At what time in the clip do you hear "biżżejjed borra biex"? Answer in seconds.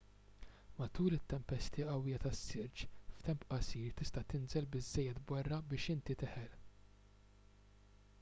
4.77-5.93